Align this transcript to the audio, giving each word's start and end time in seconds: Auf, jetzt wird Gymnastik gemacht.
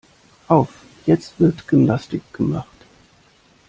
Auf, 0.47 0.73
jetzt 1.05 1.39
wird 1.39 1.67
Gymnastik 1.67 2.23
gemacht. 2.33 2.87